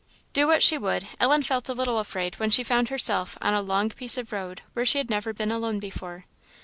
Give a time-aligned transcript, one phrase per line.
[0.33, 3.61] Do what she would, Ellen felt a little afraid when she found herself on a
[3.61, 6.25] long piece of road where she had never been alone before.